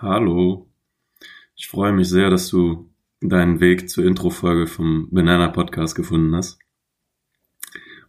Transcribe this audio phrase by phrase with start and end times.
[0.00, 0.70] Hallo.
[1.56, 2.88] Ich freue mich sehr, dass du
[3.20, 6.60] deinen Weg zur Intro-Folge vom Banana Podcast gefunden hast.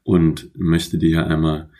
[0.03, 1.71] Und möchte dir einmal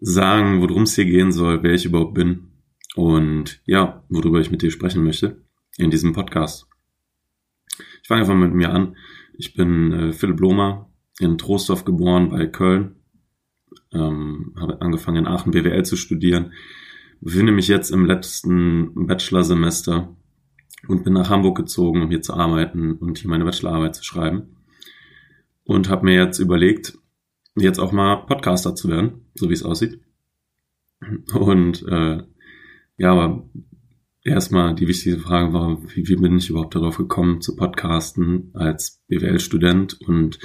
[0.00, 2.52] sagen, worum es hier gehen soll, wer ich überhaupt bin
[2.94, 5.42] und ja, worüber ich mit dir sprechen möchte
[5.76, 6.68] in diesem Podcast.
[8.00, 8.96] Ich fange einfach mit mir an.
[9.36, 10.88] Ich bin äh, Philipp Lohmer,
[11.18, 12.94] in Troisdorf geboren bei Köln.
[13.92, 16.52] Ähm, habe angefangen in Aachen BWL zu studieren
[17.22, 20.14] befinde mich jetzt im letzten Bachelorsemester
[20.88, 24.56] und bin nach Hamburg gezogen, um hier zu arbeiten und hier meine Bachelorarbeit zu schreiben.
[25.64, 26.98] Und habe mir jetzt überlegt,
[27.56, 30.00] jetzt auch mal Podcaster zu werden, so wie es aussieht.
[31.32, 32.22] Und äh,
[32.96, 33.48] ja, aber
[34.24, 39.02] erstmal die wichtige Frage war, wie, wie bin ich überhaupt darauf gekommen zu podcasten als
[39.06, 40.40] BWL-Student und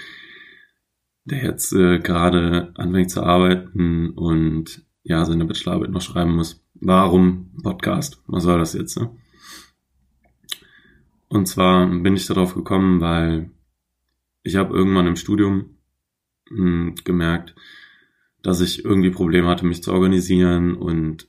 [1.25, 7.51] der jetzt äh, gerade anfängt zu arbeiten und ja seine Bachelorarbeit noch schreiben muss warum
[7.61, 8.21] Podcast?
[8.27, 8.97] Was soll das jetzt?
[8.97, 9.09] Ne?
[11.27, 13.51] Und zwar bin ich darauf gekommen, weil
[14.43, 15.77] ich habe irgendwann im Studium
[16.49, 17.55] mh, hm, gemerkt,
[18.41, 21.27] dass ich irgendwie Probleme hatte, mich zu organisieren und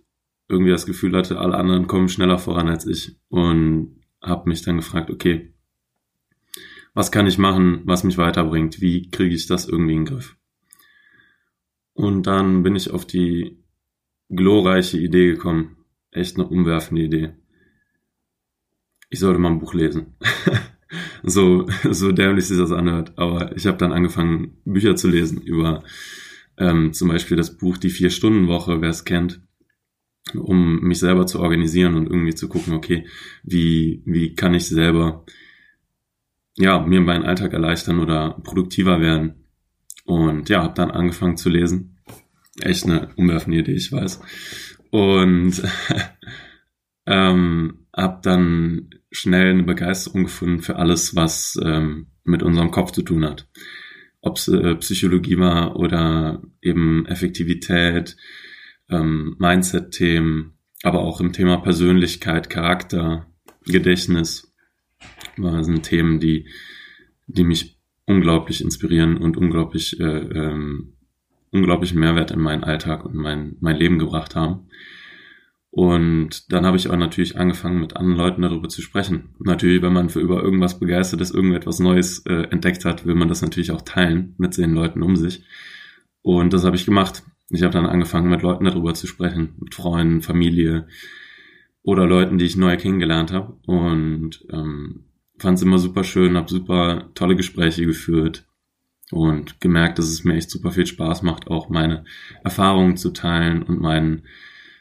[0.48, 4.77] irgendwie das Gefühl hatte, alle anderen kommen schneller voran als ich und habe mich dann
[4.77, 5.53] gefragt, okay,
[6.95, 8.81] was kann ich machen, was mich weiterbringt?
[8.81, 10.37] Wie kriege ich das irgendwie in den Griff?
[11.92, 13.58] Und dann bin ich auf die
[14.29, 15.77] glorreiche Idee gekommen.
[16.11, 17.33] Echt eine umwerfende Idee.
[19.11, 20.15] Ich sollte mal ein Buch lesen.
[21.23, 23.12] so, so dämlich sich das anhört.
[23.17, 25.83] Aber ich habe dann angefangen, Bücher zu lesen über
[26.57, 29.41] ähm, zum Beispiel das Buch Die Vier-Stunden-Woche, wer es kennt,
[30.35, 33.07] um mich selber zu organisieren und irgendwie zu gucken, okay,
[33.42, 35.25] wie, wie kann ich selber
[36.57, 39.45] ja, mir meinen Alltag erleichtern oder produktiver werden.
[40.05, 41.98] Und ja, habe dann angefangen zu lesen
[42.62, 44.20] echt eine umwerfende Idee, ich weiß.
[44.91, 45.62] Und
[47.06, 53.03] ähm, habe dann schnell eine Begeisterung gefunden für alles, was ähm, mit unserem Kopf zu
[53.03, 53.48] tun hat.
[54.20, 58.17] Ob es äh, Psychologie war oder eben Effektivität,
[58.90, 63.27] ähm, Mindset-Themen, aber auch im Thema Persönlichkeit, Charakter,
[63.64, 64.55] Gedächtnis,
[65.36, 66.48] war sind Themen, die,
[67.27, 70.98] die mich unglaublich inspirieren und unglaublich äh, ähm,
[71.51, 74.69] unglaublichen Mehrwert in meinen Alltag und mein, mein Leben gebracht haben.
[75.70, 79.35] Und dann habe ich auch natürlich angefangen, mit anderen Leuten darüber zu sprechen.
[79.39, 83.29] Natürlich, wenn man für über irgendwas begeistert ist, irgendetwas Neues äh, entdeckt hat, will man
[83.29, 85.45] das natürlich auch teilen mit den Leuten um sich.
[86.23, 87.23] Und das habe ich gemacht.
[87.51, 90.89] Ich habe dann angefangen, mit Leuten darüber zu sprechen, mit Freunden, Familie
[91.83, 93.57] oder Leuten, die ich neu kennengelernt habe.
[93.67, 95.05] Und ähm,
[95.39, 98.48] fand es immer super schön, habe super tolle Gespräche geführt,
[99.11, 102.05] und gemerkt, dass es mir echt super viel Spaß macht, auch meine
[102.45, 104.23] Erfahrungen zu teilen und meinen,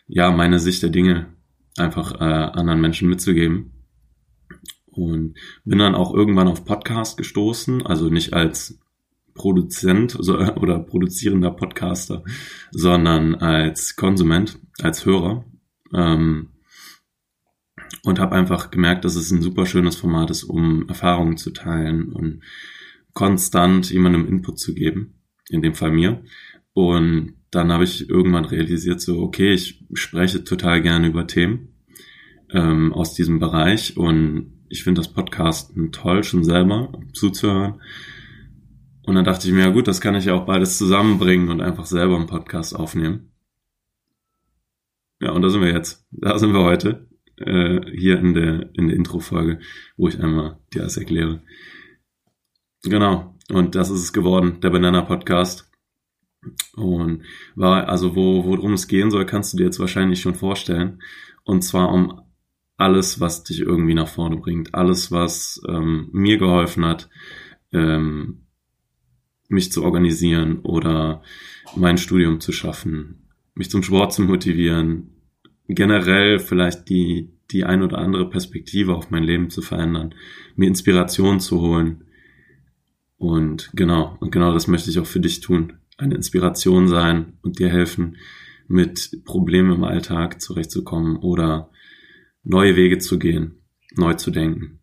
[0.07, 1.27] ja, meine Sicht der Dinge
[1.77, 3.73] einfach äh, anderen Menschen mitzugeben.
[4.88, 8.79] Und bin dann auch irgendwann auf Podcast gestoßen, also nicht als
[9.35, 12.23] Produzent oder produzierender Podcaster,
[12.71, 15.45] sondern als Konsument, als Hörer.
[15.94, 16.49] Ähm,
[18.03, 22.11] und habe einfach gemerkt, dass es ein super schönes Format ist, um Erfahrungen zu teilen
[22.11, 22.41] und
[23.17, 25.16] konstant jemandem Input zu geben,
[25.50, 26.22] in dem Fall mir.
[26.73, 31.69] Und dann habe ich irgendwann realisiert, so, okay, ich spreche total gerne über Themen
[32.51, 37.81] ähm, aus diesem Bereich und ich finde das Podcasten toll, schon selber zuzuhören.
[39.01, 41.59] Und dann dachte ich mir, ja gut, das kann ich ja auch beides zusammenbringen und
[41.59, 43.31] einfach selber einen Podcast aufnehmen.
[45.19, 46.06] Ja, und da sind wir jetzt.
[46.11, 47.09] Da sind wir heute.
[47.38, 49.59] Äh, hier in der, in der Intro-Folge,
[49.95, 51.41] wo ich einmal dir das erkläre.
[52.89, 53.35] Genau.
[53.49, 55.69] Und das ist es geworden, der Banana Podcast.
[56.75, 57.23] Und
[57.55, 61.01] war, also wo, worum es gehen soll, kannst du dir jetzt wahrscheinlich schon vorstellen.
[61.43, 62.21] Und zwar um
[62.77, 64.73] alles, was dich irgendwie nach vorne bringt.
[64.73, 67.09] Alles, was ähm, mir geholfen hat,
[67.73, 68.43] ähm,
[69.49, 71.23] mich zu organisieren oder
[71.75, 75.15] mein Studium zu schaffen, mich zum Sport zu motivieren,
[75.67, 80.13] generell vielleicht die, die ein oder andere Perspektive auf mein Leben zu verändern,
[80.56, 82.06] mir Inspiration zu holen
[83.17, 85.73] und genau, und genau das möchte ich auch für dich tun.
[85.97, 88.17] Eine Inspiration sein und dir helfen,
[88.67, 91.71] mit Problemen im Alltag zurechtzukommen oder
[92.43, 93.63] neue Wege zu gehen,
[93.95, 94.79] neu zu denken.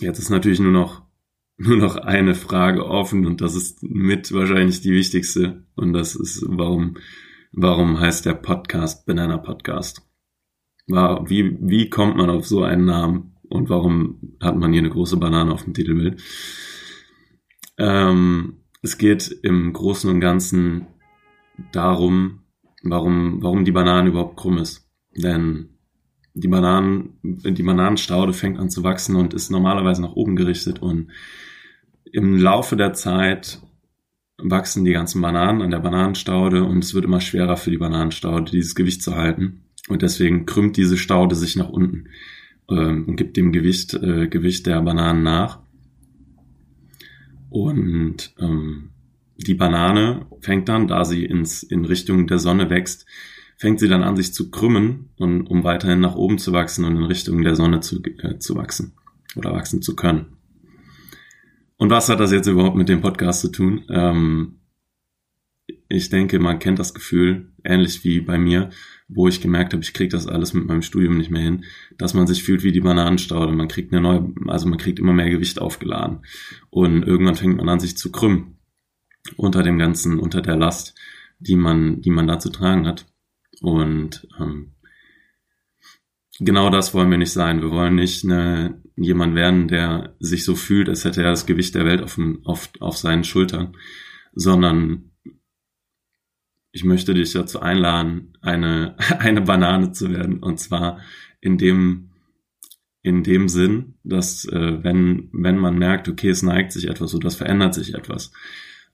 [0.00, 1.02] Jetzt ist natürlich nur noch,
[1.56, 6.44] nur noch eine Frage offen und das ist mit wahrscheinlich die wichtigste und das ist,
[6.46, 6.98] warum,
[7.52, 10.02] warum heißt der Podcast Banana Podcast?
[10.86, 13.33] Wie, wie kommt man auf so einen Namen?
[13.48, 16.22] Und warum hat man hier eine große Banane auf dem Titelbild.
[17.78, 20.86] Ähm, es geht im Großen und Ganzen
[21.72, 22.40] darum,
[22.82, 24.88] warum, warum die Banane überhaupt krumm ist.
[25.16, 25.78] Denn
[26.34, 31.10] die Bananen, die Bananenstaude fängt an zu wachsen und ist normalerweise nach oben gerichtet und
[32.12, 33.60] im Laufe der Zeit
[34.38, 38.50] wachsen die ganzen Bananen an der Bananenstaude und es wird immer schwerer für die Bananenstaude,
[38.50, 39.64] dieses Gewicht zu halten.
[39.88, 42.08] Und deswegen krümmt diese Staude sich nach unten
[42.70, 45.60] ähm, und gibt dem Gewicht, äh, Gewicht der Bananen nach.
[47.50, 48.90] Und ähm,
[49.36, 53.06] die Banane fängt dann, da sie ins, in Richtung der Sonne wächst,
[53.56, 56.96] fängt sie dann an, sich zu krümmen, und, um weiterhin nach oben zu wachsen und
[56.96, 58.94] in Richtung der Sonne zu, äh, zu wachsen
[59.36, 60.36] oder wachsen zu können.
[61.76, 63.82] Und was hat das jetzt überhaupt mit dem Podcast zu tun?
[63.88, 64.56] Ähm,
[65.94, 68.70] ich denke, man kennt das Gefühl, ähnlich wie bei mir,
[69.08, 71.64] wo ich gemerkt habe, ich kriege das alles mit meinem Studium nicht mehr hin,
[71.98, 73.52] dass man sich fühlt wie die Bananenstaude.
[73.52, 76.24] Man kriegt eine neue, also man kriegt immer mehr Gewicht aufgeladen.
[76.70, 78.58] Und irgendwann fängt man an, sich zu krümmen
[79.36, 80.94] unter dem Ganzen, unter der Last,
[81.38, 83.06] die man, die man da zu tragen hat.
[83.60, 84.74] Und ähm,
[86.40, 87.62] genau das wollen wir nicht sein.
[87.62, 91.74] Wir wollen nicht eine, jemand werden, der sich so fühlt, als hätte er das Gewicht
[91.74, 93.76] der Welt auf, auf, auf seinen Schultern,
[94.34, 95.10] sondern
[96.74, 100.40] ich möchte dich dazu einladen, eine, eine Banane zu werden.
[100.40, 101.00] Und zwar
[101.40, 102.10] in dem,
[103.02, 107.28] in dem Sinn, dass äh, wenn, wenn man merkt, okay, es neigt sich etwas oder
[107.28, 108.32] es verändert sich etwas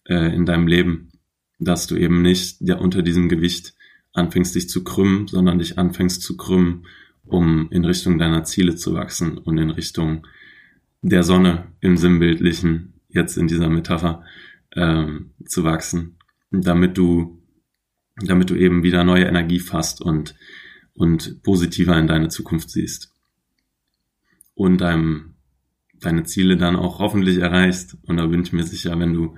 [0.04, 1.10] äh, in deinem Leben,
[1.58, 3.74] dass du eben nicht ja, unter diesem Gewicht
[4.12, 6.86] anfängst, dich zu krümmen, sondern dich anfängst zu krümmen
[7.30, 10.26] um in Richtung deiner Ziele zu wachsen und in Richtung
[11.02, 14.24] der Sonne im Sinnbildlichen, jetzt in dieser Metapher,
[14.76, 16.18] ähm, zu wachsen,
[16.50, 17.39] damit du,
[18.22, 20.34] damit du eben wieder neue Energie fasst und,
[20.94, 23.12] und positiver in deine Zukunft siehst.
[24.54, 25.34] Und deinem,
[26.00, 27.96] deine Ziele dann auch hoffentlich erreichst.
[28.02, 29.36] Und da bin ich mir sicher, wenn du,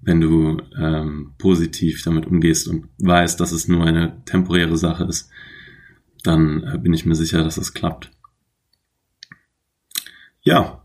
[0.00, 5.30] wenn du ähm, positiv damit umgehst und weißt, dass es nur eine temporäre Sache ist,
[6.22, 8.10] dann äh, bin ich mir sicher, dass es klappt.
[10.42, 10.84] Ja,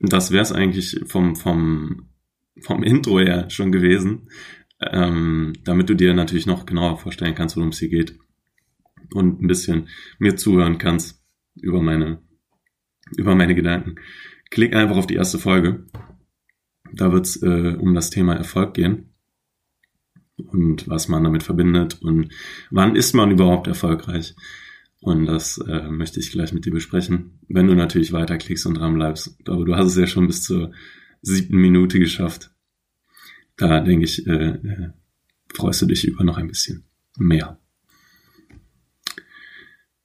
[0.00, 2.08] das wäre es eigentlich vom, vom,
[2.60, 4.28] vom Intro her schon gewesen,
[4.80, 8.18] ähm, damit du dir natürlich noch genauer vorstellen kannst, worum es hier geht
[9.12, 9.88] und ein bisschen
[10.18, 11.22] mir zuhören kannst
[11.56, 12.22] über meine,
[13.16, 13.96] über meine Gedanken.
[14.50, 15.86] Klick einfach auf die erste Folge.
[16.92, 19.10] Da wird es äh, um das Thema Erfolg gehen
[20.36, 22.28] und was man damit verbindet und
[22.70, 24.34] wann ist man überhaupt erfolgreich.
[25.00, 28.94] Und das äh, möchte ich gleich mit dir besprechen, wenn du natürlich weiterklickst und dran
[28.94, 29.36] bleibst.
[29.46, 30.72] Aber du hast es ja schon bis zur
[31.22, 32.50] siebten Minute geschafft.
[33.58, 34.90] Da denke ich, äh, äh,
[35.54, 36.84] freust du dich über noch ein bisschen
[37.18, 37.58] mehr.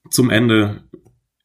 [0.10, 0.84] Zum Ende,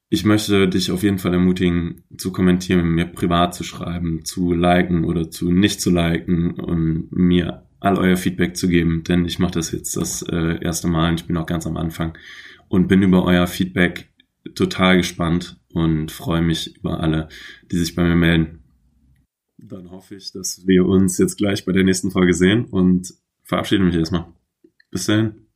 [0.09, 5.05] ich möchte dich auf jeden Fall ermutigen, zu kommentieren, mir privat zu schreiben, zu liken
[5.05, 9.53] oder zu nicht zu liken und mir all euer Feedback zu geben, denn ich mache
[9.53, 12.17] das jetzt das äh, erste Mal und ich bin noch ganz am Anfang
[12.69, 14.11] und bin über euer Feedback
[14.55, 17.29] total gespannt und freue mich über alle,
[17.71, 18.65] die sich bei mir melden.
[19.59, 23.13] Dann hoffe ich, dass wir uns jetzt gleich bei der nächsten Folge sehen und
[23.43, 24.27] verabschiede mich erstmal.
[24.91, 25.48] Bis dahin.